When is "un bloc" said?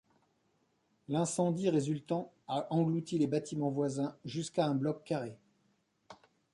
4.65-5.03